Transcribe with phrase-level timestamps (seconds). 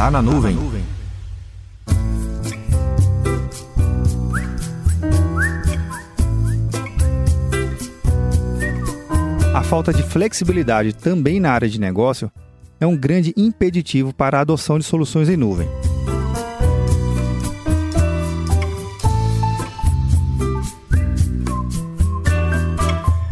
[0.00, 0.56] Tá na nuvem.
[9.54, 12.32] A falta de flexibilidade também na área de negócio
[12.80, 15.68] é um grande impeditivo para a adoção de soluções em nuvem.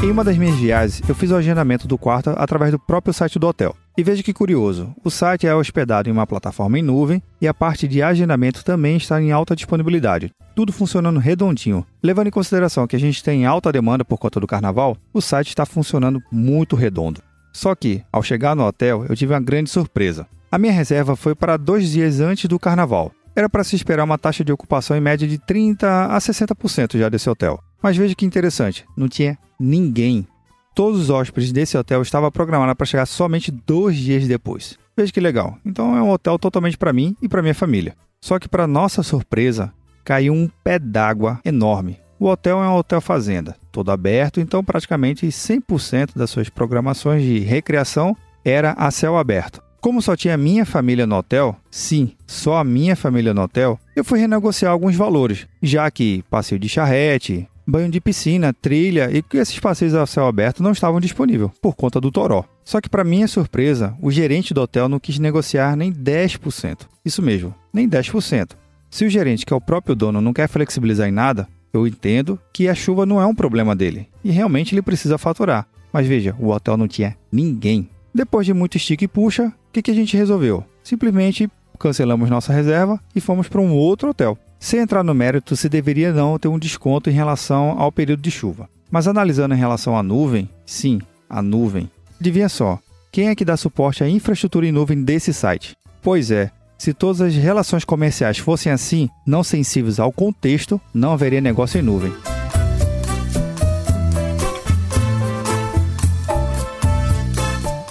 [0.00, 3.36] Em uma das minhas viagens, eu fiz o agendamento do quarto através do próprio site
[3.36, 3.74] do hotel.
[3.96, 7.52] E veja que curioso, o site é hospedado em uma plataforma em nuvem e a
[7.52, 10.32] parte de agendamento também está em alta disponibilidade.
[10.56, 11.84] Tudo funcionando redondinho.
[12.02, 15.48] Levando em consideração que a gente tem alta demanda por conta do carnaval, o site
[15.48, 17.20] está funcionando muito redondo.
[17.52, 20.26] Só que, ao chegar no hotel, eu tive uma grande surpresa.
[20.50, 23.12] A minha reserva foi para dois dias antes do carnaval.
[23.36, 27.10] Era para se esperar uma taxa de ocupação em média de 30 a 60% já
[27.10, 27.62] desse hotel.
[27.82, 30.26] Mas veja que interessante, não tinha ninguém.
[30.74, 34.78] Todos os hóspedes desse hotel estavam programados para chegar somente dois dias depois.
[34.96, 35.58] Veja que legal.
[35.64, 37.94] Então é um hotel totalmente para mim e para minha família.
[38.20, 39.72] Só que para nossa surpresa,
[40.04, 41.98] caiu um pé d'água enorme.
[42.18, 47.40] O hotel é um hotel fazenda, todo aberto, então praticamente 100% das suas programações de
[47.40, 49.60] recreação era a céu aberto.
[49.80, 54.04] Como só tinha minha família no hotel, sim, só a minha família no hotel, eu
[54.04, 59.36] fui renegociar alguns valores, já que passeio de charrete, banho de piscina, trilha e que
[59.36, 62.44] esses passeios ao céu aberto não estavam disponíveis por conta do toró.
[62.64, 66.86] Só que para minha surpresa, o gerente do hotel não quis negociar nem 10%.
[67.04, 68.52] Isso mesmo, nem 10%.
[68.90, 72.38] Se o gerente, que é o próprio dono, não quer flexibilizar em nada, eu entendo
[72.52, 75.66] que a chuva não é um problema dele e realmente ele precisa faturar.
[75.92, 77.88] Mas veja, o hotel não tinha ninguém.
[78.14, 80.64] Depois de muito estica e puxa, o que, que a gente resolveu?
[80.82, 84.38] Simplesmente cancelamos nossa reserva e fomos para um outro hotel.
[84.62, 88.30] Sem entrar no mérito, se deveria não ter um desconto em relação ao período de
[88.30, 88.68] chuva.
[88.88, 91.90] Mas analisando em relação à nuvem, sim, a nuvem.
[92.20, 92.78] Adivinha só,
[93.10, 95.76] quem é que dá suporte à infraestrutura em nuvem desse site?
[96.00, 101.40] Pois é, se todas as relações comerciais fossem assim, não sensíveis ao contexto, não haveria
[101.40, 102.14] negócio em nuvem.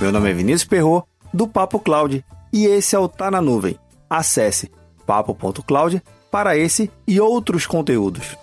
[0.00, 1.04] Meu nome é Vinícius Perro
[1.34, 3.76] do Papo Cloud, e esse é o Tá na Nuvem.
[4.08, 4.70] Acesse
[5.04, 6.00] papo.cloud
[6.32, 8.38] para esse e outros conteúdos.